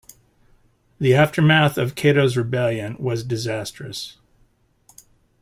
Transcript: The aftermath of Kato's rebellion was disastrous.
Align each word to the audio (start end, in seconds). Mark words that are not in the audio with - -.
The 0.99 1.13
aftermath 1.13 1.77
of 1.77 1.93
Kato's 1.93 2.35
rebellion 2.35 2.95
was 2.97 3.23
disastrous. 3.23 4.17